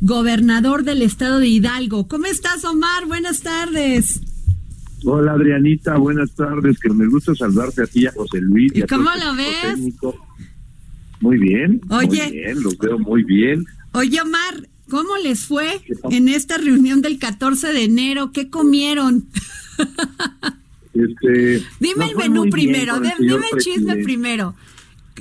gobernador 0.00 0.84
del 0.84 1.02
estado 1.02 1.38
de 1.38 1.48
Hidalgo. 1.48 2.08
¿Cómo 2.08 2.26
estás, 2.26 2.64
Omar? 2.64 3.06
Buenas 3.06 3.42
tardes. 3.42 4.20
Hola, 5.04 5.32
Adrianita. 5.32 5.96
Buenas 5.96 6.34
tardes. 6.34 6.78
Que 6.78 6.90
me 6.90 7.06
gusta 7.06 7.34
saludarte 7.34 7.82
a 7.82 7.86
ti 7.86 8.06
a 8.06 8.12
José 8.12 8.40
Luis. 8.40 8.72
¿Y, 8.74 8.82
cómo 8.82 9.10
lo 9.10 9.34
ves? 9.36 9.94
Muy 11.20 11.38
bien. 11.38 11.80
Oye. 11.90 12.22
Muy 12.24 12.32
bien, 12.32 12.62
los 12.62 12.78
veo 12.78 12.98
muy 12.98 13.24
bien. 13.24 13.64
Oye, 13.92 14.20
Omar, 14.20 14.68
¿cómo 14.88 15.16
les 15.22 15.44
fue 15.44 15.80
en 16.10 16.28
esta 16.28 16.58
reunión 16.58 17.02
del 17.02 17.18
14 17.18 17.72
de 17.72 17.84
enero? 17.84 18.32
¿Qué 18.32 18.50
comieron? 18.50 19.28
Este, 20.92 21.62
dime 21.80 22.10
el 22.10 22.16
menú 22.16 22.50
primero, 22.50 23.00
dime 23.00 23.44
el 23.52 23.58
chisme 23.58 23.96
primero. 23.96 24.54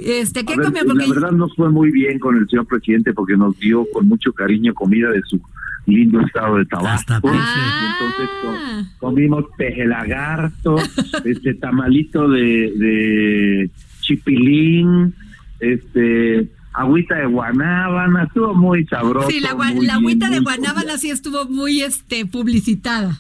Este, 0.04 0.44
¿qué 0.46 0.56
comió? 0.56 0.84
La 0.84 1.08
verdad 1.14 1.32
nos 1.32 1.56
fue 1.56 1.70
muy 1.70 1.92
bien 1.92 2.20
con 2.20 2.36
el 2.38 2.48
señor 2.50 2.68
presidente 2.68 3.14
porque 3.14 3.38
nos 3.38 3.58
dio 3.60 3.86
con 3.94 4.08
mucho 4.08 4.34
cariño 4.34 4.74
comida 4.74 5.10
de 5.12 5.22
su 5.26 5.40
lindo 5.86 6.20
estado 6.22 6.58
de 6.58 6.66
Tabasco. 6.66 7.14
Entonces 7.16 8.30
Ah. 8.48 8.84
comimos 9.00 9.46
peje 9.58 9.86
lagarto, 9.86 10.76
este 11.26 11.54
tamalito 11.56 12.28
de, 12.30 12.74
de 12.76 13.70
chipilín, 14.02 15.14
este 15.60 16.50
agüita 16.74 17.16
de 17.16 17.26
guanábana, 17.28 18.24
estuvo 18.24 18.54
muy 18.54 18.86
sabroso. 18.86 19.30
Sí, 19.30 19.40
la, 19.40 19.54
gua- 19.54 19.74
muy 19.74 19.86
la 19.86 19.94
agüita 19.96 20.28
bien, 20.30 20.40
de 20.40 20.44
Guanábana 20.44 20.98
sí 20.98 21.10
estuvo 21.10 21.46
muy 21.46 21.82
este 21.82 22.26
publicitada. 22.26 23.18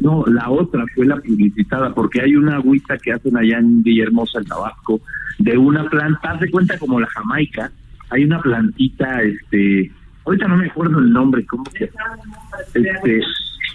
No, 0.00 0.24
la 0.26 0.48
otra 0.50 0.84
fue 0.94 1.06
la 1.06 1.16
publicitada, 1.16 1.92
porque 1.94 2.20
hay 2.20 2.36
una 2.36 2.56
agüita 2.56 2.96
que 2.98 3.12
hacen 3.12 3.36
allá 3.36 3.58
en 3.58 3.82
Villahermosa, 3.82 4.38
en 4.38 4.44
Tabasco, 4.44 5.00
de 5.38 5.56
una 5.56 5.88
planta, 5.88 6.32
haz 6.32 6.40
cuenta 6.50 6.78
como 6.78 7.00
la 7.00 7.06
Jamaica, 7.08 7.70
hay 8.10 8.24
una 8.24 8.40
plantita, 8.40 9.22
este, 9.22 9.90
ahorita 10.24 10.48
no 10.48 10.56
me 10.56 10.66
acuerdo 10.66 10.98
el 10.98 11.12
nombre, 11.12 11.44
¿cómo 11.46 11.64
se 11.72 11.90
Este, 12.74 13.20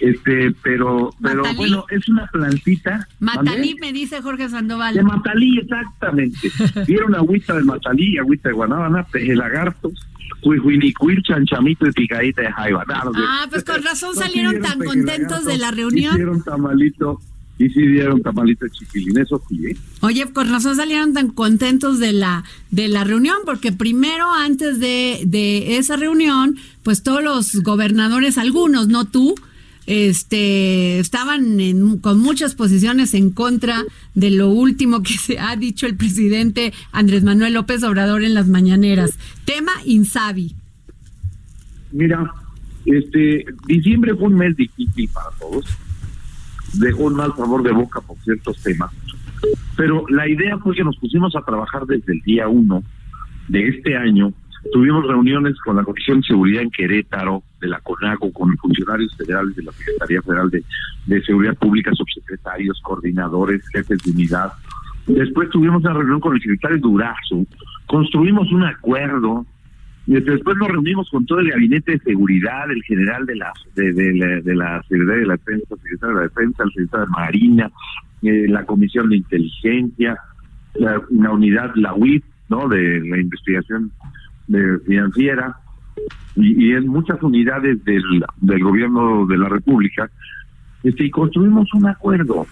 este, 0.00 0.54
pero, 0.62 1.10
pero 1.22 1.42
Matalí. 1.42 1.56
bueno, 1.56 1.84
es 1.90 2.08
una 2.08 2.26
plantita. 2.26 3.08
Matalí 3.20 3.76
me 3.80 3.92
dice 3.92 4.20
Jorge 4.20 4.48
Sandoval. 4.48 4.94
De 4.94 5.02
Matalí, 5.02 5.58
exactamente. 5.58 6.50
Vieron 6.86 7.14
agüita 7.14 7.54
de 7.54 7.64
Matalí, 7.64 8.18
agüita 8.18 8.48
de 8.48 8.54
Guanábana, 8.54 9.06
lagartos, 9.34 9.92
cuijuinicuil, 10.40 11.22
chanchamito 11.22 11.86
y 11.86 11.92
picadita 11.92 12.42
de 12.42 12.52
jaiba. 12.52 12.84
Ah, 12.88 13.46
pues 13.50 13.64
con 13.64 13.82
razón 13.82 14.14
no 14.14 14.20
salieron 14.20 14.60
tan 14.60 14.78
contentos 14.78 15.44
de 15.44 15.58
la 15.58 15.70
reunión. 15.70 16.14
Hicieron 16.14 16.42
tamalito, 16.42 17.20
y 17.58 17.68
sí 17.70 17.86
dieron 17.86 18.20
tamalito 18.20 18.64
de 18.64 18.70
chipilín, 18.72 19.18
eso 19.18 19.40
sí, 19.48 19.66
¿eh? 19.66 19.76
Oye, 20.00 20.26
con 20.32 20.50
razón 20.50 20.76
salieron 20.76 21.12
tan 21.12 21.28
contentos 21.28 21.98
de 21.98 22.12
la 22.12 22.44
de 22.70 22.88
la 22.88 23.04
reunión, 23.04 23.38
porque 23.44 23.72
primero 23.72 24.30
antes 24.32 24.80
de, 24.80 25.22
de 25.24 25.76
esa 25.76 25.96
reunión, 25.96 26.56
pues 26.82 27.02
todos 27.02 27.22
los 27.22 27.62
gobernadores, 27.62 28.38
algunos, 28.38 28.88
no 28.88 29.04
tú, 29.04 29.34
este, 29.86 30.98
estaban 30.98 31.60
en- 31.60 31.98
con 31.98 32.20
muchas 32.20 32.54
posiciones 32.54 33.14
en 33.14 33.30
contra 33.30 33.82
de 34.14 34.30
lo 34.30 34.48
último 34.48 35.02
que 35.02 35.14
se 35.14 35.38
ha 35.38 35.56
dicho 35.56 35.86
el 35.86 35.96
presidente 35.96 36.72
Andrés 36.92 37.24
Manuel 37.24 37.54
López 37.54 37.82
Obrador 37.84 38.24
en 38.24 38.34
las 38.34 38.48
mañaneras. 38.48 39.18
Tema 39.44 39.72
Insabi. 39.84 40.54
Mira, 41.92 42.30
este, 42.86 43.44
diciembre 43.66 44.14
fue 44.14 44.26
un 44.28 44.34
mes 44.36 44.56
difícil 44.56 45.08
para 45.12 45.30
todos. 45.38 45.64
Dejó 46.74 47.04
un 47.04 47.14
mal 47.16 47.32
sabor 47.36 47.62
de 47.62 47.72
boca 47.72 48.00
por 48.00 48.16
ciertos 48.24 48.56
temas. 48.62 48.90
Pero 49.76 50.04
la 50.08 50.28
idea 50.28 50.58
fue 50.58 50.74
que 50.74 50.82
nos 50.84 50.96
pusimos 50.96 51.36
a 51.36 51.42
trabajar 51.42 51.86
desde 51.86 52.12
el 52.14 52.20
día 52.22 52.48
uno 52.48 52.82
de 53.48 53.68
este 53.68 53.96
año. 53.96 54.32
Tuvimos 54.72 55.06
reuniones 55.06 55.54
con 55.64 55.76
la 55.76 55.84
Comisión 55.84 56.20
de 56.20 56.26
Seguridad 56.28 56.62
en 56.62 56.70
Querétaro, 56.70 57.42
de 57.64 57.70
la 57.70 57.80
CONAGO, 57.80 58.32
con 58.32 58.56
funcionarios 58.58 59.16
federales 59.16 59.56
de 59.56 59.62
la 59.62 59.72
Secretaría 59.72 60.22
Federal 60.22 60.50
de, 60.50 60.64
de 61.06 61.22
Seguridad 61.22 61.56
Pública, 61.56 61.90
subsecretarios, 61.94 62.80
coordinadores, 62.82 63.66
jefes 63.68 64.02
de 64.02 64.10
unidad. 64.10 64.52
Después 65.06 65.50
tuvimos 65.50 65.82
una 65.82 65.94
reunión 65.94 66.20
con 66.20 66.34
el 66.34 66.40
secretario 66.40 66.78
Durazo, 66.78 67.46
construimos 67.86 68.50
un 68.52 68.64
acuerdo 68.64 69.46
después 70.06 70.56
nos 70.58 70.68
reunimos 70.68 71.08
con 71.08 71.24
todo 71.24 71.40
el 71.40 71.50
gabinete 71.50 71.92
de 71.92 71.98
seguridad, 72.00 72.70
el 72.70 72.82
general 72.82 73.24
de 73.24 73.36
la 73.36 73.52
de, 73.74 74.14
la, 74.14 74.40
de 74.42 74.54
la 74.54 74.82
Secretaría 74.82 75.20
de 75.20 75.26
la 75.26 75.36
Defensa, 75.36 75.66
el 75.70 75.80
secretario 75.80 76.14
de 76.14 76.20
la 76.20 76.28
Defensa, 76.28 76.62
el 76.62 76.70
secretario 76.70 77.06
de 77.06 77.12
Marina, 77.12 77.70
eh, 78.22 78.46
la 78.48 78.66
Comisión 78.66 79.08
de 79.08 79.16
Inteligencia, 79.16 80.18
la, 80.74 81.02
la 81.10 81.30
unidad, 81.30 81.72
la 81.76 81.94
UIF, 81.94 82.22
¿no? 82.50 82.68
De 82.68 83.00
la 83.00 83.18
investigación 83.18 83.90
de 84.46 84.78
financiera 84.80 85.56
y, 86.36 86.72
en 86.72 86.88
muchas 86.88 87.22
unidades 87.22 87.82
del, 87.84 88.02
del 88.40 88.62
gobierno 88.62 89.26
de 89.26 89.38
la 89.38 89.48
República, 89.48 90.10
este, 90.82 91.04
y 91.04 91.10
construimos 91.10 91.72
un 91.74 91.86
acuerdo. 91.86 92.46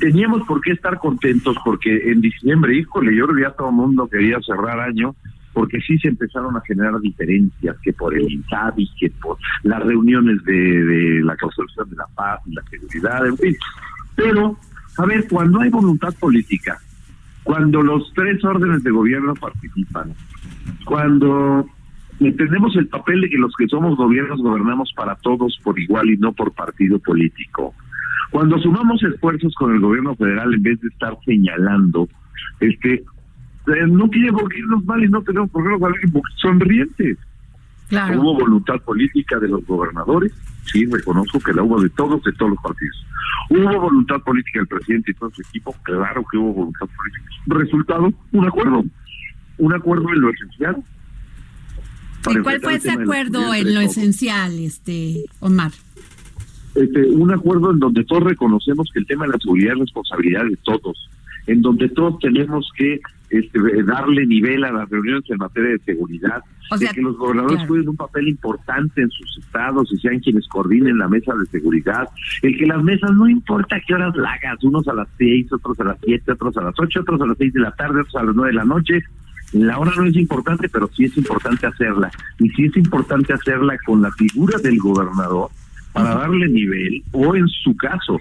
Teníamos 0.00 0.46
por 0.46 0.60
qué 0.60 0.72
estar 0.72 0.98
contentos 0.98 1.56
porque 1.64 2.10
en 2.10 2.20
diciembre, 2.20 2.76
híjole, 2.76 3.14
yo 3.14 3.26
creo 3.26 3.50
que 3.50 3.56
todo 3.56 3.68
el 3.68 3.74
mundo 3.74 4.08
quería 4.08 4.38
cerrar 4.40 4.80
año 4.80 5.14
porque 5.52 5.80
sí 5.80 5.98
se 5.98 6.08
empezaron 6.08 6.56
a 6.56 6.60
generar 6.60 7.00
diferencias, 7.00 7.76
que 7.82 7.92
por 7.92 8.14
el 8.14 8.30
INSABI, 8.30 8.88
que 8.98 9.10
por 9.10 9.38
las 9.64 9.82
reuniones 9.82 10.44
de, 10.44 10.52
de 10.52 11.20
la 11.22 11.36
construcción 11.36 11.90
de 11.90 11.96
la 11.96 12.06
paz 12.14 12.40
y 12.46 12.54
la 12.54 12.62
seguridad, 12.70 13.26
en 13.26 13.36
fin. 13.36 13.56
Pero, 14.14 14.56
a 14.98 15.06
ver, 15.06 15.26
cuando 15.28 15.60
hay 15.60 15.70
voluntad 15.70 16.14
política, 16.20 16.78
cuando 17.42 17.82
los 17.82 18.12
tres 18.14 18.44
órdenes 18.44 18.84
de 18.84 18.90
gobierno 18.90 19.34
participan, 19.34 20.12
cuando 20.84 21.66
entendemos 22.20 22.74
el 22.76 22.88
papel 22.88 23.20
de 23.20 23.30
que 23.30 23.38
los 23.38 23.54
que 23.56 23.68
somos 23.68 23.96
gobiernos 23.96 24.40
gobernamos 24.40 24.92
para 24.94 25.14
todos 25.16 25.58
por 25.62 25.78
igual 25.78 26.10
y 26.10 26.16
no 26.16 26.32
por 26.32 26.52
partido 26.52 26.98
político, 26.98 27.74
cuando 28.30 28.58
sumamos 28.58 29.02
esfuerzos 29.02 29.54
con 29.54 29.74
el 29.74 29.80
gobierno 29.80 30.14
federal 30.14 30.52
en 30.52 30.62
vez 30.62 30.80
de 30.80 30.88
estar 30.88 31.16
señalando, 31.24 32.08
este, 32.60 32.94
eh, 32.94 33.86
no 33.88 34.08
tiene 34.10 34.32
por 34.32 34.48
qué 34.48 34.58
irnos 34.58 34.84
mal 34.84 35.02
y 35.02 35.08
no 35.08 35.22
tenemos 35.22 35.50
por 35.50 35.64
qué 35.64 36.08
porque 36.08 36.32
sonrientes. 36.36 37.18
Claro. 37.88 38.20
Hubo 38.20 38.40
voluntad 38.40 38.80
política 38.82 39.38
de 39.38 39.48
los 39.48 39.64
gobernadores, 39.64 40.32
sí, 40.64 40.84
reconozco 40.84 41.40
que 41.40 41.54
la 41.54 41.62
hubo 41.62 41.80
de 41.80 41.88
todos, 41.90 42.22
de 42.22 42.32
todos 42.32 42.50
los 42.50 42.62
partidos. 42.62 43.06
Hubo 43.48 43.80
voluntad 43.80 44.20
política 44.20 44.58
del 44.58 44.68
presidente 44.68 45.12
y 45.12 45.14
todo 45.14 45.30
su 45.30 45.40
equipo, 45.40 45.74
claro 45.84 46.22
que 46.30 46.36
hubo 46.36 46.52
voluntad 46.52 46.86
política. 46.94 47.30
Resultado, 47.46 48.12
un 48.32 48.46
acuerdo, 48.46 48.84
un 49.56 49.74
acuerdo 49.74 50.12
en 50.12 50.20
lo 50.20 50.30
esencial. 50.30 50.84
¿Y 52.20 52.24
para 52.24 52.42
cuál 52.42 52.60
fue 52.60 52.74
ese 52.76 52.90
acuerdo 52.90 53.54
en 53.54 53.74
lo 53.74 53.80
esencial, 53.80 54.58
este 54.58 55.24
Omar? 55.40 55.72
este, 56.74 57.06
un 57.06 57.32
acuerdo 57.32 57.70
en 57.72 57.78
donde 57.78 58.04
todos 58.04 58.24
reconocemos 58.24 58.88
que 58.92 59.00
el 59.00 59.06
tema 59.06 59.26
de 59.26 59.32
la 59.32 59.38
seguridad 59.38 59.74
es 59.74 59.80
responsabilidad 59.80 60.44
de 60.44 60.56
todos, 60.56 61.10
en 61.46 61.62
donde 61.62 61.88
todos 61.88 62.18
tenemos 62.20 62.70
que 62.76 63.00
este, 63.30 63.82
darle 63.82 64.26
nivel 64.26 64.64
a 64.64 64.72
las 64.72 64.88
reuniones 64.88 65.24
en 65.28 65.38
materia 65.38 65.70
de 65.70 65.78
seguridad, 65.80 66.42
O 66.70 66.76
sea, 66.76 66.88
de 66.88 66.94
que 66.94 67.02
los 67.02 67.16
gobernadores 67.16 67.56
claro. 67.56 67.68
jueguen 67.68 67.88
un 67.90 67.96
papel 67.96 68.28
importante 68.28 69.02
en 69.02 69.10
sus 69.10 69.38
estados 69.38 69.92
y 69.92 69.98
sean 69.98 70.20
quienes 70.20 70.46
coordinen 70.48 70.98
la 70.98 71.08
mesa 71.08 71.34
de 71.34 71.46
seguridad, 71.46 72.08
el 72.42 72.56
que 72.56 72.66
las 72.66 72.82
mesas 72.82 73.10
no 73.12 73.28
importa 73.28 73.80
qué 73.86 73.94
horas 73.94 74.14
la 74.16 74.32
hagas, 74.32 74.62
unos 74.64 74.86
a 74.88 74.94
las 74.94 75.08
seis, 75.18 75.52
otros 75.52 75.78
a 75.80 75.84
las 75.84 75.98
siete, 76.04 76.32
otros 76.32 76.56
a 76.56 76.62
las 76.62 76.74
ocho, 76.78 77.00
otros 77.00 77.20
a 77.20 77.26
las 77.26 77.38
seis 77.38 77.52
de 77.52 77.60
la 77.60 77.72
tarde, 77.72 78.00
otros 78.00 78.16
a 78.16 78.24
las 78.24 78.34
nueve 78.34 78.52
de 78.52 78.56
la 78.56 78.64
noche, 78.64 79.02
la 79.52 79.78
hora 79.78 79.92
no 79.96 80.04
es 80.04 80.16
importante, 80.16 80.68
pero 80.68 80.88
sí 80.94 81.04
es 81.04 81.16
importante 81.16 81.66
hacerla. 81.66 82.10
Y 82.38 82.48
sí 82.50 82.64
es 82.66 82.76
importante 82.76 83.32
hacerla 83.32 83.76
con 83.86 84.02
la 84.02 84.10
figura 84.12 84.58
del 84.58 84.78
gobernador 84.78 85.50
para 85.92 86.14
darle 86.14 86.48
nivel, 86.48 87.02
o 87.12 87.34
en 87.34 87.48
su 87.48 87.76
caso, 87.76 88.18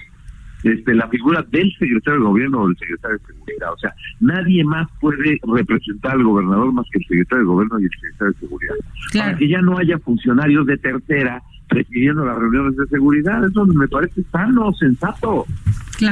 este, 0.64 0.96
la 0.96 1.08
figura 1.10 1.46
del 1.50 1.72
secretario 1.78 2.20
de 2.20 2.26
gobierno 2.26 2.62
o 2.62 2.68
del 2.68 2.78
secretario 2.78 3.18
de 3.20 3.26
seguridad. 3.34 3.74
O 3.74 3.78
sea, 3.78 3.94
nadie 4.20 4.64
más 4.64 4.88
puede 5.00 5.40
representar 5.44 6.14
al 6.14 6.24
gobernador 6.24 6.74
más 6.74 6.86
que 6.92 7.00
el 7.00 7.06
secretario 7.06 7.44
de 7.44 7.48
gobierno 7.48 7.80
y 7.80 7.84
el 7.84 7.92
secretario 7.92 8.34
de 8.34 8.40
seguridad. 8.40 8.76
Claro. 9.12 9.28
Para 9.28 9.38
que 9.38 9.48
ya 9.48 9.62
no 9.62 9.78
haya 9.78 10.00
funcionarios 10.00 10.66
de 10.66 10.78
tercera 10.78 11.44
presidiendo 11.68 12.26
las 12.26 12.38
reuniones 12.38 12.78
de 12.78 12.88
seguridad. 12.88 13.46
Eso 13.46 13.66
me 13.66 13.88
parece 13.88 14.24
sano, 14.32 14.72
sensato. 14.74 15.46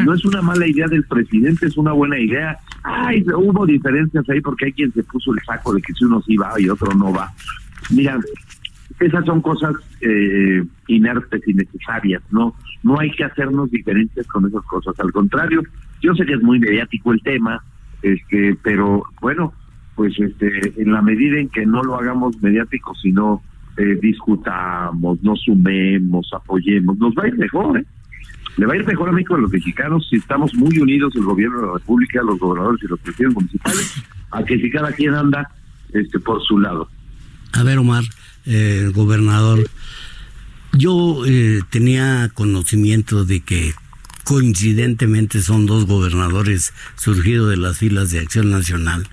No 0.03 0.13
es 0.13 0.25
una 0.25 0.41
mala 0.41 0.67
idea 0.67 0.87
del 0.87 1.03
presidente, 1.03 1.67
es 1.67 1.77
una 1.77 1.91
buena 1.91 2.17
idea. 2.17 2.57
Ay, 2.83 3.23
hubo 3.35 3.65
diferencias 3.65 4.27
ahí 4.29 4.41
porque 4.41 4.65
hay 4.65 4.73
quien 4.73 4.91
se 4.93 5.03
puso 5.03 5.33
el 5.33 5.39
saco 5.45 5.73
de 5.73 5.81
que 5.81 5.93
si 5.93 6.05
uno 6.05 6.21
sí 6.21 6.37
va 6.37 6.53
y 6.59 6.69
otro 6.69 6.93
no 6.93 7.13
va. 7.13 7.31
Mira, 7.91 8.19
esas 8.99 9.25
son 9.25 9.41
cosas 9.41 9.73
eh, 10.01 10.63
inertes 10.87 11.41
y 11.47 11.53
necesarias, 11.53 12.23
¿no? 12.31 12.55
No 12.83 12.99
hay 12.99 13.11
que 13.11 13.23
hacernos 13.23 13.69
diferencias 13.69 14.25
con 14.27 14.45
esas 14.45 14.63
cosas. 14.63 14.99
Al 14.99 15.11
contrario, 15.11 15.61
yo 16.01 16.15
sé 16.15 16.25
que 16.25 16.33
es 16.33 16.41
muy 16.41 16.59
mediático 16.59 17.11
el 17.11 17.21
tema, 17.21 17.63
este, 18.01 18.57
pero 18.63 19.03
bueno, 19.21 19.53
pues 19.95 20.13
este, 20.19 20.81
en 20.81 20.91
la 20.91 21.01
medida 21.01 21.39
en 21.39 21.49
que 21.49 21.65
no 21.65 21.83
lo 21.83 21.95
hagamos 21.95 22.41
mediático, 22.41 22.93
sino 22.95 23.41
eh, 23.77 23.97
discutamos, 24.01 25.21
nos 25.23 25.41
sumemos, 25.41 26.29
apoyemos, 26.33 26.97
nos 26.97 27.13
va 27.13 27.23
a 27.23 27.27
ir 27.27 27.37
mejor, 27.37 27.79
¿eh? 27.79 27.85
Le 28.57 28.65
va 28.65 28.73
a 28.73 28.75
ir 28.77 28.85
mejor 28.85 29.09
a 29.09 29.11
a 29.11 29.37
los 29.37 29.51
mexicanos 29.51 30.07
si 30.09 30.17
estamos 30.17 30.53
muy 30.53 30.77
unidos, 30.79 31.13
el 31.15 31.23
gobierno 31.23 31.59
de 31.59 31.67
la 31.67 31.73
República, 31.73 32.21
los 32.23 32.39
gobernadores 32.39 32.81
y 32.83 32.87
los 32.87 32.99
presidentes 32.99 33.35
municipales, 33.35 33.93
a 34.31 34.43
que 34.43 34.59
si 34.59 34.69
cada 34.69 34.91
quien 34.93 35.13
anda 35.13 35.49
este 35.93 36.19
por 36.19 36.41
su 36.43 36.59
lado. 36.59 36.89
A 37.53 37.63
ver, 37.63 37.77
Omar, 37.77 38.03
eh, 38.45 38.91
gobernador, 38.93 39.69
yo 40.73 41.25
eh, 41.25 41.61
tenía 41.69 42.29
conocimiento 42.33 43.25
de 43.25 43.41
que 43.41 43.73
coincidentemente 44.25 45.41
son 45.41 45.65
dos 45.65 45.85
gobernadores 45.85 46.73
surgidos 46.95 47.49
de 47.49 47.57
las 47.57 47.77
filas 47.77 48.09
de 48.09 48.19
Acción 48.19 48.49
Nacional, 48.49 49.07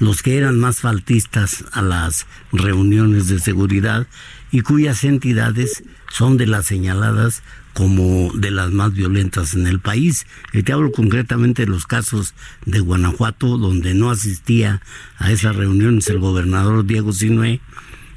los 0.00 0.22
que 0.22 0.36
eran 0.36 0.58
más 0.58 0.80
faltistas 0.80 1.64
a 1.72 1.82
las 1.82 2.26
reuniones 2.52 3.28
de 3.28 3.38
seguridad 3.38 4.06
y 4.50 4.60
cuyas 4.62 5.04
entidades 5.04 5.84
son 6.10 6.36
de 6.36 6.46
las 6.46 6.66
señaladas 6.66 7.42
como 7.76 8.32
de 8.32 8.50
las 8.50 8.72
más 8.72 8.94
violentas 8.94 9.52
en 9.52 9.66
el 9.66 9.80
país. 9.80 10.26
Y 10.54 10.62
te 10.62 10.72
hablo 10.72 10.92
concretamente 10.92 11.66
de 11.66 11.70
los 11.70 11.84
casos 11.84 12.32
de 12.64 12.80
Guanajuato, 12.80 13.58
donde 13.58 13.92
no 13.92 14.10
asistía 14.10 14.80
a 15.18 15.30
esas 15.30 15.56
reuniones 15.56 16.08
el 16.08 16.18
gobernador 16.18 16.86
Diego 16.86 17.12
Sinué, 17.12 17.60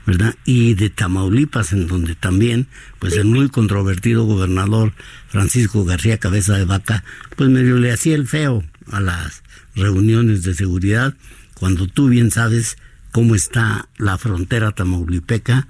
¿verdad? 0.06 0.34
Y 0.46 0.76
de 0.76 0.90
Tamaulipas, 0.90 1.74
en 1.74 1.88
donde 1.88 2.16
también, 2.16 2.68
pues 3.00 3.18
el 3.18 3.26
muy 3.26 3.50
controvertido 3.50 4.24
gobernador 4.24 4.94
Francisco 5.28 5.84
García 5.84 6.20
Cabeza 6.20 6.58
de 6.58 6.64
Vaca, 6.64 7.04
pues 7.36 7.50
medio 7.50 7.76
le 7.80 7.92
hacía 7.92 8.16
el 8.16 8.30
feo 8.30 8.64
a 8.90 9.02
las 9.02 9.44
reuniones 9.76 10.44
de 10.44 10.54
seguridad, 10.54 11.16
cuando 11.56 11.86
tú 11.88 12.08
bien 12.08 12.32
sabes 12.32 12.78
cómo 13.12 13.36
está 13.36 13.90
la 13.98 14.18
frontera 14.18 14.72
tamaulipeca 14.72 15.68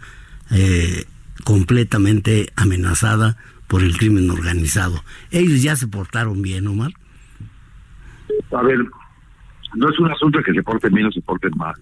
eh, 0.52 1.06
completamente 1.44 2.54
amenazada 2.56 3.36
por 3.70 3.84
el 3.84 3.96
crimen 3.96 4.30
organizado. 4.32 5.04
Ellos 5.32 5.62
ya 5.62 5.76
se 5.76 5.88
portaron 5.88 6.42
bien, 6.42 6.68
Omar. 6.68 6.92
A 8.52 8.64
ver, 8.64 8.80
no 9.76 9.90
es 9.90 10.00
un 10.00 10.12
asunto 10.12 10.42
que 10.42 10.54
se 10.54 10.64
porten 10.64 10.94
bien 10.94 11.08
o 11.08 11.12
se 11.12 11.22
porten 11.22 11.52
mal. 11.56 11.76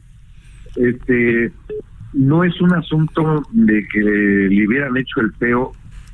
Este, 0.75 1.51
no 2.13 2.43
es 2.43 2.59
un 2.61 2.73
asunto 2.73 3.41
de 3.51 3.87
que 3.87 3.99
le 4.01 4.67
hubieran 4.67 4.97
hecho 4.97 5.21
el 5.21 5.31
feo. 5.35 5.71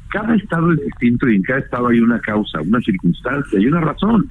Cada 0.09 0.35
estado 0.35 0.71
es 0.73 0.79
distinto 0.85 1.27
y 1.27 1.37
en 1.37 1.41
cada 1.41 1.59
estado 1.59 1.87
hay 1.87 1.99
una 1.99 2.19
causa, 2.19 2.61
una 2.61 2.79
circunstancia 2.79 3.59
y 3.59 3.65
una 3.65 3.81
razón. 3.81 4.29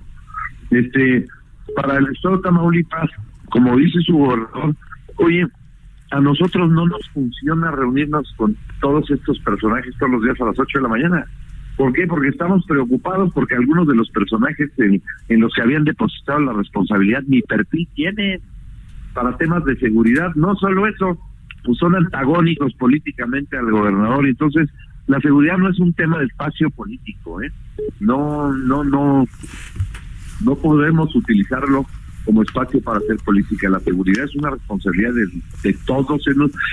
Este, 0.70 1.26
para 1.74 1.98
el 1.98 2.06
estado 2.14 2.36
de 2.36 2.42
Tamaulipas, 2.44 3.10
como 3.50 3.76
dice 3.76 4.00
su 4.02 4.16
gobernador, 4.16 4.76
oye, 5.16 5.46
a 6.12 6.20
nosotros 6.20 6.70
no 6.70 6.86
nos 6.86 7.08
funciona 7.08 7.70
reunirnos 7.70 8.32
con 8.36 8.54
todos 8.80 9.10
estos 9.10 9.38
personajes 9.40 9.94
todos 9.98 10.12
los 10.12 10.22
días 10.22 10.38
a 10.40 10.44
las 10.44 10.58
8 10.58 10.78
de 10.78 10.82
la 10.82 10.88
mañana. 10.88 11.26
¿Por 11.76 11.94
qué? 11.94 12.06
Porque 12.06 12.28
estamos 12.28 12.66
preocupados 12.66 13.32
porque 13.32 13.54
algunos 13.54 13.88
de 13.88 13.94
los 13.94 14.10
personajes 14.10 14.70
en, 14.76 15.40
los 15.40 15.54
que 15.54 15.62
habían 15.62 15.84
depositado 15.84 16.40
la 16.40 16.52
responsabilidad 16.52 17.22
ni 17.26 17.40
perfil 17.40 17.88
tienen 17.94 18.42
para 19.14 19.38
temas 19.38 19.64
de 19.64 19.74
seguridad. 19.78 20.34
No 20.34 20.54
solo 20.56 20.86
eso, 20.86 21.18
pues 21.64 21.78
son 21.78 21.96
antagónicos 21.96 22.74
políticamente 22.74 23.56
al 23.56 23.70
gobernador. 23.70 24.26
Entonces, 24.26 24.68
la 25.06 25.18
seguridad 25.20 25.56
no 25.56 25.70
es 25.70 25.80
un 25.80 25.94
tema 25.94 26.18
de 26.18 26.26
espacio 26.26 26.68
político, 26.70 27.40
¿eh? 27.40 27.50
No, 28.00 28.52
no, 28.52 28.84
no, 28.84 29.26
no 30.44 30.54
podemos 30.56 31.16
utilizarlo 31.16 31.86
como 32.24 32.42
espacio 32.42 32.80
para 32.82 32.98
hacer 32.98 33.16
política. 33.18 33.68
La 33.68 33.80
seguridad 33.80 34.24
es 34.24 34.34
una 34.36 34.50
responsabilidad 34.50 35.12
de, 35.62 35.72
todos, 35.86 36.22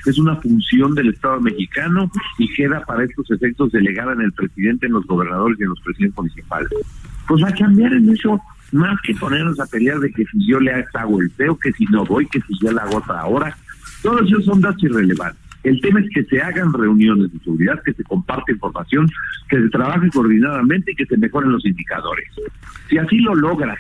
es 0.06 0.18
una 0.18 0.36
función 0.38 0.96
del 0.96 1.10
Estado 1.10 1.40
mexicano 1.42 2.12
y 2.38 2.54
queda 2.54 2.84
para 2.86 3.04
estos 3.04 3.30
efectos 3.32 3.72
delegada 3.72 4.14
en 4.14 4.22
el 4.22 4.34
presidente, 4.34 4.88
en 4.88 4.94
los 4.94 5.06
gobernadores 5.06 5.60
y 5.60 5.64
en 5.64 5.70
los 5.70 5.80
presidentes 5.82 6.18
municipales. 6.18 6.70
Pues 7.28 7.44
a 7.44 7.52
cambiar 7.54 7.94
en 7.94 8.10
eso, 8.10 8.42
más 8.72 9.00
que 9.02 9.14
ponernos 9.16 9.60
a 9.60 9.66
pelear 9.68 10.00
de 10.00 10.12
que 10.12 10.26
si 10.26 10.48
yo 10.48 10.60
le 10.60 10.72
hago 10.94 11.22
el 11.22 11.30
feo, 11.32 11.58
que 11.58 11.72
si 11.74 11.86
no 11.86 12.06
voy, 12.06 12.26
que 12.28 12.42
si 12.42 12.54
yo 12.62 12.72
la 12.72 12.84
hago 12.84 12.98
otra 12.98 13.26
hora, 13.26 13.56
todos 14.02 14.22
esos 14.28 14.46
son 14.46 14.62
datos 14.62 14.84
irrelevantes. 14.84 15.50
El 15.64 15.82
tema 15.82 16.00
es 16.00 16.10
que 16.14 16.24
se 16.24 16.42
hagan 16.42 16.72
reuniones 16.72 17.34
de 17.34 17.40
seguridad, 17.40 17.82
que 17.84 17.94
se 17.94 18.04
comparte 18.04 18.54
información, 18.54 19.10
que 19.50 19.58
se 19.58 19.70
trabaje 19.70 20.10
coordinadamente 20.10 20.94
y 20.94 20.96
que 20.96 21.06
se 21.06 21.18
mejoren 21.18 21.52
los 21.52 21.66
indicadores. 21.66 22.30
Si 22.90 22.98
así 22.98 23.18
lo 23.20 23.36
logras 23.36 23.78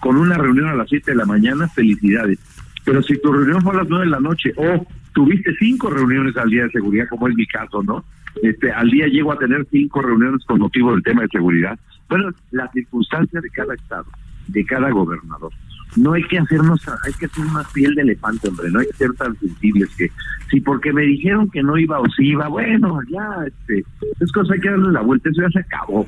con 0.00 0.16
una 0.16 0.36
reunión 0.36 0.68
a 0.68 0.74
las 0.74 0.88
7 0.88 1.10
de 1.10 1.16
la 1.16 1.26
mañana, 1.26 1.68
felicidades. 1.68 2.38
Pero 2.84 3.02
si 3.02 3.18
tu 3.20 3.32
reunión 3.32 3.62
fue 3.62 3.72
a 3.74 3.78
las 3.78 3.88
9 3.88 4.04
de 4.04 4.10
la 4.10 4.20
noche 4.20 4.52
o 4.56 4.86
tuviste 5.12 5.54
cinco 5.58 5.90
reuniones 5.90 6.36
al 6.36 6.50
día 6.50 6.64
de 6.64 6.70
seguridad, 6.70 7.06
como 7.08 7.28
es 7.28 7.34
mi 7.34 7.46
caso, 7.46 7.82
¿no? 7.82 8.04
Este, 8.42 8.72
al 8.72 8.90
día 8.90 9.06
llego 9.06 9.32
a 9.32 9.38
tener 9.38 9.66
cinco 9.70 10.02
reuniones 10.02 10.44
con 10.44 10.58
motivo 10.58 10.92
del 10.92 11.02
tema 11.02 11.22
de 11.22 11.28
seguridad. 11.28 11.78
Bueno, 12.08 12.30
la 12.50 12.68
circunstancia 12.72 13.40
de 13.40 13.50
cada 13.50 13.74
estado, 13.74 14.06
de 14.48 14.64
cada 14.66 14.90
gobernador 14.90 15.52
no 15.96 16.12
hay 16.12 16.24
que 16.24 16.38
hacernos, 16.38 16.80
hay 17.04 17.12
que 17.14 17.26
hacer 17.26 17.44
más 17.46 17.70
piel 17.72 17.94
de 17.94 18.02
elefante, 18.02 18.48
hombre, 18.48 18.70
no 18.70 18.80
hay 18.80 18.86
que 18.86 18.96
ser 18.96 19.12
tan 19.14 19.38
sensibles 19.38 19.88
que 19.96 20.10
si 20.50 20.60
porque 20.60 20.92
me 20.92 21.02
dijeron 21.02 21.50
que 21.50 21.62
no 21.62 21.78
iba 21.78 22.00
o 22.00 22.06
si 22.10 22.28
iba, 22.28 22.48
bueno, 22.48 22.98
ya, 23.10 23.46
este, 23.46 23.84
es 24.20 24.32
cosa 24.32 24.54
que 24.60 24.70
darle 24.70 24.92
la 24.92 25.02
vuelta, 25.02 25.30
eso 25.30 25.42
ya 25.42 25.50
se 25.50 25.60
acabó. 25.60 26.06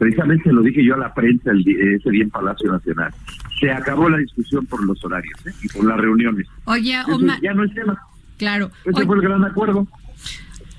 Precisamente 0.00 0.50
lo 0.50 0.62
dije 0.62 0.82
yo 0.82 0.94
a 0.94 0.98
la 0.98 1.12
prensa 1.12 1.50
el, 1.50 1.60
ese 1.60 2.10
día 2.10 2.22
en 2.22 2.30
Palacio 2.30 2.72
Nacional. 2.72 3.12
Se 3.60 3.70
acabó 3.70 4.08
la 4.08 4.16
discusión 4.16 4.64
por 4.64 4.82
los 4.82 5.04
horarios 5.04 5.38
¿eh? 5.46 5.50
y 5.62 5.68
por 5.68 5.84
las 5.84 5.98
reuniones. 5.98 6.46
Oye, 6.64 6.96
Omar. 7.06 7.38
ya 7.42 7.52
no 7.52 7.64
es 7.64 7.74
tema. 7.74 8.00
Claro. 8.38 8.70
Ese 8.86 9.04
fue 9.04 9.16
el 9.16 9.20
gran 9.20 9.44
acuerdo. 9.44 9.86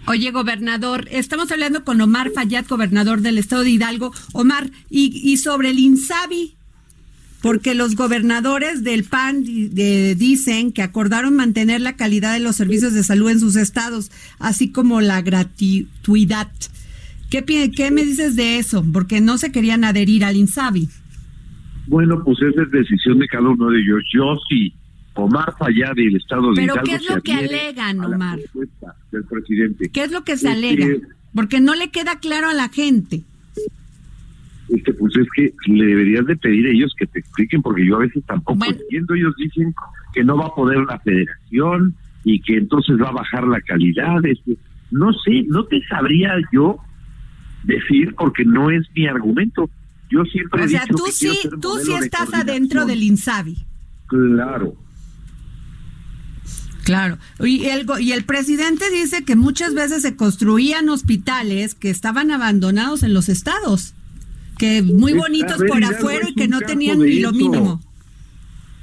Oye, 0.07 0.31
gobernador, 0.31 1.07
estamos 1.11 1.51
hablando 1.51 1.83
con 1.83 2.01
Omar 2.01 2.31
Fayad, 2.31 2.65
gobernador 2.67 3.21
del 3.21 3.37
estado 3.37 3.61
de 3.61 3.69
Hidalgo. 3.69 4.11
Omar, 4.33 4.71
y, 4.89 5.21
y 5.23 5.37
sobre 5.37 5.69
el 5.69 5.77
INSABI, 5.77 6.55
porque 7.43 7.75
los 7.75 7.95
gobernadores 7.95 8.83
del 8.83 9.03
PAN 9.03 9.43
dicen 9.43 10.71
que 10.71 10.81
acordaron 10.81 11.35
mantener 11.35 11.79
la 11.81 11.95
calidad 11.95 12.33
de 12.33 12.39
los 12.39 12.55
servicios 12.55 12.93
de 12.93 13.03
salud 13.03 13.29
en 13.29 13.39
sus 13.39 13.55
estados, 13.55 14.09
así 14.39 14.71
como 14.71 14.99
la 14.99 15.21
gratuidad. 15.21 16.49
¿Qué, 17.31 17.71
qué 17.75 17.91
me 17.91 18.03
dices 18.03 18.35
de 18.35 18.57
eso? 18.57 18.85
Porque 18.93 19.21
no 19.21 19.37
se 19.37 19.51
querían 19.51 19.85
adherir 19.85 20.25
al 20.25 20.35
INSABI. 20.35 20.89
Bueno, 21.87 22.21
pues 22.23 22.37
esa 22.41 22.61
es 22.61 22.71
decisión 22.71 23.19
de 23.19 23.27
cada 23.27 23.49
uno 23.49 23.69
de 23.69 23.79
ellos. 23.79 24.03
Yo 24.13 24.37
sí, 24.49 24.73
Omar 25.13 25.55
Fayad 25.57 25.95
y 25.95 26.07
el 26.07 26.17
Estado 26.17 26.53
de 26.53 26.61
Pero 26.61 26.75
¿qué 26.83 26.95
es 26.95 27.09
lo 27.09 27.21
que 27.21 27.33
alegan, 27.33 28.03
Omar? 28.03 28.39
Del 29.11 29.23
presidente. 29.23 29.89
¿Qué 29.89 30.03
es 30.03 30.11
lo 30.11 30.23
que 30.23 30.37
se 30.37 30.49
alega? 30.49 30.85
Porque 31.33 31.61
no 31.61 31.73
le 31.73 31.89
queda 31.89 32.19
claro 32.19 32.49
a 32.49 32.53
la 32.53 32.67
gente 32.67 33.23
este 34.71 34.93
pues 34.93 35.13
es 35.17 35.27
que 35.35 35.53
le 35.67 35.85
deberías 35.85 36.25
de 36.25 36.35
pedir 36.37 36.67
a 36.67 36.69
ellos 36.69 36.93
que 36.97 37.05
te 37.05 37.19
expliquen 37.19 37.61
porque 37.61 37.85
yo 37.85 37.97
a 37.97 37.99
veces 37.99 38.23
tampoco 38.25 38.65
entiendo 38.65 39.13
ellos 39.13 39.35
dicen 39.37 39.73
que 40.13 40.23
no 40.23 40.37
va 40.37 40.45
a 40.45 40.55
poder 40.55 40.79
la 40.85 40.99
federación 40.99 41.95
y 42.23 42.39
que 42.41 42.57
entonces 42.57 42.97
va 43.01 43.09
a 43.09 43.13
bajar 43.13 43.47
la 43.47 43.59
calidad 43.61 44.25
este, 44.25 44.57
no 44.91 45.11
sé 45.13 45.43
no 45.47 45.65
te 45.65 45.81
sabría 45.87 46.35
yo 46.53 46.77
decir 47.63 48.15
porque 48.15 48.45
no 48.45 48.69
es 48.69 48.85
mi 48.95 49.07
argumento. 49.07 49.69
Yo 50.09 50.23
siempre 50.25 50.61
o 50.61 50.65
he 50.65 50.69
sea 50.69 50.85
tú 50.87 51.05
sí 51.11 51.37
tú 51.61 51.77
sí 51.83 51.93
estás 51.93 52.33
adentro 52.33 52.85
del 52.85 53.03
Insabi. 53.03 53.57
Claro. 54.07 54.75
Claro, 56.83 57.19
y 57.39 57.65
el, 57.67 57.85
y 57.99 58.11
el 58.11 58.23
presidente 58.23 58.89
dice 58.89 59.23
que 59.23 59.35
muchas 59.35 59.75
veces 59.75 60.01
se 60.01 60.15
construían 60.15 60.89
hospitales 60.89 61.75
que 61.75 61.91
estaban 61.91 62.31
abandonados 62.31 63.03
en 63.03 63.13
los 63.13 63.29
estados 63.29 63.93
que 64.61 64.83
muy 64.83 65.13
bonitos 65.13 65.57
por 65.67 65.83
afuera 65.83 66.29
y 66.29 66.35
que 66.35 66.47
no 66.47 66.59
tenían 66.59 66.99
ni 66.99 67.19
lo 67.19 67.31
mínimo. 67.31 67.81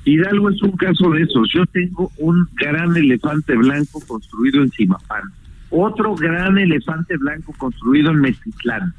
Hidalgo 0.05 0.51
es 0.51 0.61
un 0.63 0.73
caso 0.73 1.11
de 1.11 1.23
esos. 1.23 1.49
Yo 1.55 1.65
tengo 1.67 2.11
un 2.17 2.49
gran 2.55 2.97
elefante 2.97 3.55
blanco 3.55 4.01
construido 4.07 4.63
en 4.63 4.73
Simapán, 4.73 5.23
otro 5.71 6.15
gran 6.15 6.59
elefante 6.59 7.17
blanco 7.17 7.53
construido 7.59 8.11
en 8.11 8.21
Mexitlán. 8.21 8.95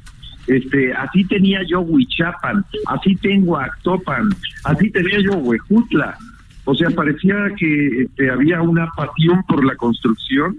Este, 0.46 0.92
así 0.94 1.24
tenía 1.24 1.60
yo 1.68 1.80
Huichapan, 1.80 2.64
así 2.86 3.14
tengo 3.16 3.58
Actopan, 3.58 4.30
así 4.64 4.90
tenía 4.90 5.20
yo 5.20 5.32
Huejutla. 5.36 6.16
O 6.64 6.74
sea, 6.74 6.90
parecía 6.90 7.36
que 7.56 8.02
este, 8.02 8.30
había 8.30 8.62
una 8.62 8.88
pasión 8.96 9.42
por 9.48 9.64
la 9.64 9.74
construcción, 9.76 10.56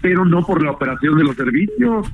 pero 0.00 0.24
no 0.24 0.44
por 0.44 0.62
la 0.62 0.72
operación 0.72 1.16
de 1.18 1.24
los 1.24 1.36
servicios. 1.36 2.06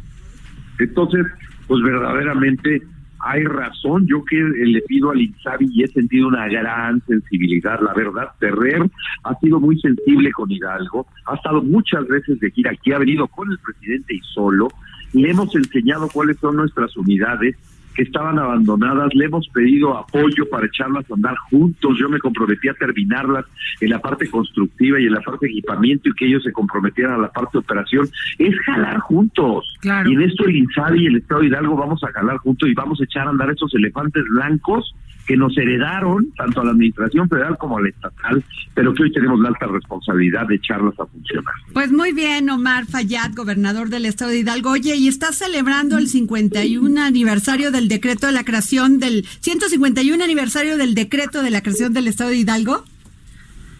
Entonces, 0.79 1.27
pues 1.67 1.83
verdaderamente 1.83 2.83
hay 3.27 3.43
razón. 3.45 4.07
Yo 4.07 4.25
que 4.25 4.37
le 4.37 4.81
pido 4.83 5.11
al 5.11 5.21
Insabi 5.21 5.69
y 5.73 5.83
he 5.83 5.89
sentido 5.89 6.29
una 6.29 6.47
gran 6.49 7.03
sensibilidad, 7.07 7.81
la 7.81 7.93
verdad. 7.93 8.29
Ferrer 8.39 8.89
ha 9.25 9.35
sido 9.41 9.59
muy 9.61 9.79
sensible 9.81 10.31
con 10.33 10.51
Hidalgo, 10.51 11.07
ha 11.27 11.35
estado 11.35 11.63
muchas 11.63 12.07
veces 12.07 12.39
de 12.41 12.51
gira 12.53 12.71
aquí, 12.71 12.93
ha 12.93 12.99
venido 12.99 13.27
con 13.27 13.51
el 13.51 13.59
presidente 13.59 14.15
y 14.15 14.21
solo. 14.33 14.69
Le 15.13 15.31
hemos 15.31 15.55
enseñado 15.55 16.09
cuáles 16.13 16.39
son 16.39 16.57
nuestras 16.57 16.97
unidades 16.97 17.57
que 17.97 18.03
estaban 18.03 18.39
abandonadas, 18.39 19.15
le 19.15 19.25
hemos 19.25 19.49
pedido 19.49 19.97
apoyo 19.97 20.49
para 20.51 20.67
echarlas 20.67 21.11
a 21.11 21.15
andar 21.15 21.35
juntos, 21.51 21.97
yo 21.99 22.09
me 22.09 22.19
comprometí 22.19 22.69
a 22.69 22.75
terminarlas 22.75 23.47
en 23.81 23.91
la 23.91 24.01
parte 24.01 24.29
constructiva 24.29 25.01
y 25.01 25.07
en 25.07 25.13
la 25.13 25.21
parte 25.23 25.47
de 25.47 25.53
equipamiento 25.53 26.11
y 26.11 26.13
que 26.13 26.27
ellos 26.27 26.43
se 26.43 26.53
comprometieran 26.53 27.15
a 27.15 27.19
la 27.19 27.31
parte 27.33 27.53
de 27.55 27.61
operación, 27.61 28.09
es 28.39 28.55
jalar 28.67 28.99
juntos. 28.99 29.65
Y 29.83 29.89
en 30.13 30.21
esto 30.21 30.45
el 30.45 30.57
INSABI 30.57 31.05
y 31.05 31.07
el 31.07 31.17
Estado 31.17 31.41
de 31.41 31.47
Hidalgo 31.47 31.77
vamos 31.77 32.05
a 32.05 32.13
jalar 32.13 32.37
juntos 32.39 32.69
y 32.69 32.75
vamos 32.75 33.01
a 33.01 33.05
echar 33.05 33.27
a 33.27 33.31
andar 33.31 33.51
esos 33.51 33.75
elefantes 33.75 34.25
blancos 34.31 34.95
que 35.27 35.37
nos 35.37 35.57
heredaron 35.59 36.33
tanto 36.37 36.61
a 36.61 36.65
la 36.65 36.71
administración 36.71 37.29
federal 37.29 37.59
como 37.59 37.79
a 37.79 37.83
la 37.83 37.89
estatal, 37.89 38.45
pero 38.75 38.95
que 38.95 39.03
hoy 39.05 39.13
tenemos 39.13 39.41
la 39.41 39.49
alta 39.49 39.67
responsabilidad 39.67 40.47
de 40.47 40.55
echarlas 40.57 40.99
a 40.99 41.07
funcionar. 41.07 41.55
Pues 41.73 41.93
muy 41.93 42.13
bien, 42.13 42.49
Omar 42.49 42.87
Fayad, 42.87 43.33
gobernador 43.35 43.89
del 43.89 44.07
estado 44.07 44.31
de 44.31 44.39
Hidalgo. 44.39 44.71
Oye, 44.71 44.97
y 44.97 45.09
estás 45.09 45.37
celebrando 45.37 45.99
el 45.99 46.09
51 46.09 47.03
aniversario 47.03 47.71
del 47.71 47.89
decreto 47.89 48.27
de 48.27 48.33
la 48.33 48.45
creación 48.45 48.99
del 48.99 49.25
151 49.41 50.23
aniversario 50.23 50.77
del 50.77 50.95
decreto 50.95 51.43
de 51.43 51.51
la 51.51 51.63
creación 51.63 51.93
del 51.93 52.09
estado 52.09 52.31
de 52.31 52.39
Hidalgo. 52.39 52.85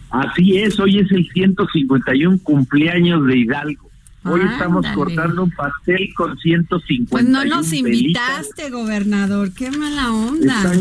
Así 0.09 0.57
es, 0.57 0.79
hoy 0.79 0.99
es 0.99 1.11
el 1.11 1.27
151 1.29 2.39
cumpleaños 2.43 3.25
de 3.25 3.37
Hidalgo. 3.37 3.86
Hoy 4.29 4.41
estamos 4.51 4.85
cortando 4.93 5.43
un 5.43 5.51
pastel 5.51 6.13
con 6.15 6.37
150. 6.37 7.09
Pues 7.11 7.25
no 7.25 7.45
nos 7.45 7.71
invitaste, 7.73 8.69
gobernador. 8.69 9.51
Qué 9.53 9.71
mala 9.71 10.11
onda. 10.11 10.73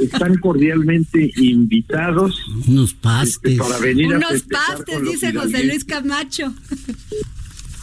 Están, 0.00 0.38
cordialmente 0.38 1.30
invitados. 1.36 2.40
Unos 2.66 2.90
este, 2.90 3.02
pastes. 3.02 3.58
para 3.58 3.78
venir 3.78 4.14
Unos 4.14 4.42
pastes, 4.42 5.02
dice 5.02 5.32
José 5.32 5.64
Luis 5.64 5.84
Camacho. 5.84 6.52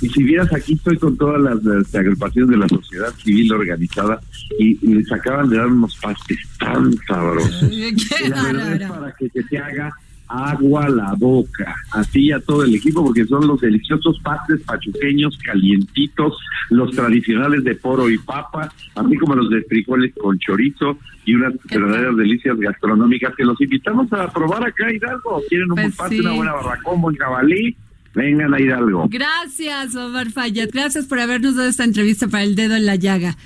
Y 0.02 0.10
si 0.10 0.24
vieras, 0.24 0.52
aquí 0.52 0.74
estoy 0.74 0.98
con 0.98 1.16
todas 1.16 1.40
las, 1.42 1.94
agrupaciones 1.94 2.50
de 2.50 2.58
la 2.58 2.68
sociedad 2.68 3.14
civil 3.24 3.54
organizada 3.54 4.20
y, 4.58 4.76
les 4.88 5.12
acaban 5.12 5.50
de 5.50 5.58
dar 5.58 5.68
unos 5.68 5.96
pastes 5.98 6.40
tan 6.60 6.92
sabrosos. 7.08 7.70
Qué 7.70 8.32
para 8.32 9.14
que 9.18 9.30
se 9.30 9.44
te 9.44 9.60
haga 9.60 9.94
agua 10.32 10.90
la 10.90 11.14
boca, 11.18 11.76
así 11.92 12.32
a 12.32 12.40
todo 12.40 12.64
el 12.64 12.76
equipo, 12.76 13.04
porque 13.04 13.26
son 13.26 13.48
los 13.48 13.60
deliciosos 13.60 14.20
pastes 14.20 14.62
pachuqueños 14.62 15.38
calientitos, 15.40 16.38
los 16.70 16.92
tradicionales 16.92 17.64
de 17.64 17.76
poro 17.76 18.10
y 18.10 18.18
papa, 18.18 18.72
así 18.96 19.18
como 19.18 19.36
los 19.36 19.50
de 19.50 19.62
frijoles 19.64 20.14
con 20.16 20.40
chorizo 20.40 20.98
y 21.26 21.36
unas 21.36 21.54
verdaderas 21.70 22.16
delicias 22.16 22.58
gastronómicas 22.58 23.36
que 23.36 23.44
los 23.44 23.60
invitamos 23.62 24.12
a 24.14 24.32
probar 24.32 24.66
acá 24.66 24.92
Hidalgo. 24.92 25.42
¿Quieren 25.50 25.72
un 25.72 25.76
pues 25.76 25.98
buen 25.98 26.20
una 26.20 26.34
buena 26.34 26.54
barracón, 26.54 26.96
un 26.96 27.02
buen 27.02 27.16
jabalí? 27.16 27.76
Vengan 28.14 28.54
a 28.54 28.60
Hidalgo. 28.60 29.08
Gracias, 29.10 29.96
Omar 29.96 30.32
Fayet. 30.32 30.72
Gracias 30.72 31.06
por 31.06 31.20
habernos 31.20 31.56
dado 31.56 31.70
esta 31.70 31.84
entrevista 31.84 32.28
para 32.28 32.44
el 32.44 32.56
dedo 32.56 32.76
en 32.76 32.86
la 32.86 32.96
llaga. 32.96 33.38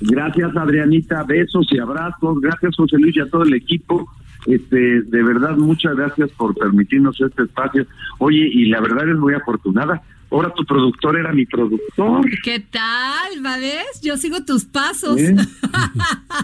Gracias, 0.00 0.54
Adrianita. 0.54 1.22
Besos 1.22 1.66
y 1.70 1.78
abrazos. 1.78 2.40
Gracias, 2.40 2.76
José 2.76 2.96
Luis, 2.98 3.16
y 3.16 3.20
a 3.20 3.26
todo 3.26 3.44
el 3.44 3.54
equipo. 3.54 4.06
Este, 4.46 5.02
de 5.02 5.22
verdad, 5.22 5.56
muchas 5.56 5.96
gracias 5.96 6.30
por 6.32 6.54
permitirnos 6.54 7.20
este 7.20 7.44
espacio. 7.44 7.86
Oye, 8.18 8.48
y 8.52 8.66
la 8.66 8.80
verdad 8.80 9.08
es 9.08 9.16
muy 9.16 9.34
afortunada. 9.34 10.02
Ahora 10.30 10.52
tu 10.52 10.64
productor 10.64 11.18
era 11.18 11.32
mi 11.32 11.46
productor. 11.46 12.24
¿Qué 12.42 12.60
tal, 12.60 13.42
¿ves? 13.60 14.00
Yo 14.02 14.16
sigo 14.16 14.44
tus 14.44 14.64
pasos. 14.64 15.18
¿Eh? 15.20 15.34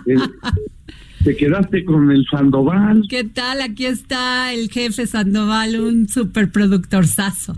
Eh, 0.06 0.16
te 1.24 1.36
quedaste 1.36 1.84
con 1.84 2.10
el 2.10 2.24
Sandoval. 2.30 3.02
¿Qué 3.08 3.24
tal? 3.24 3.60
Aquí 3.60 3.84
está 3.84 4.52
el 4.54 4.70
jefe 4.70 5.06
Sandoval, 5.06 5.78
un 5.78 6.08
superproductor 6.08 7.06
sazo. 7.06 7.56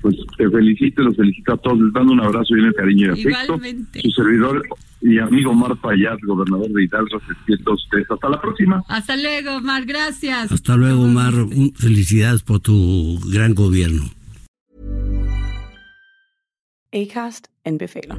Pues 0.00 0.16
te 0.36 0.48
felicito, 0.48 1.02
los 1.02 1.16
felicito 1.16 1.52
a 1.52 1.56
todos. 1.58 1.80
Les 1.80 1.92
mando 1.92 2.12
un 2.12 2.20
abrazo 2.20 2.56
y 2.56 2.60
un 2.60 2.72
cariño 2.72 3.08
y 3.08 3.10
afecto. 3.10 3.54
Igualmente. 3.54 4.00
Su 4.02 4.10
servidor 4.10 4.62
y 5.02 5.18
amigo 5.18 5.52
Mar 5.54 5.76
Payat, 5.80 6.20
gobernador 6.22 6.68
de 6.68 6.84
Hidalgo, 6.84 7.20
se 7.20 7.70
ustedes. 7.70 8.10
Hasta 8.10 8.28
la 8.28 8.40
próxima. 8.40 8.82
Hasta 8.88 9.16
luego, 9.16 9.60
Mar, 9.60 9.84
gracias. 9.84 10.52
Hasta 10.52 10.76
luego, 10.76 11.06
Mar. 11.06 11.34
Felicidades 11.76 12.42
por 12.42 12.60
tu 12.60 13.18
gran 13.30 13.54
gobierno. 13.54 14.04
Acast 16.92 17.46
anbefaler. 17.64 18.18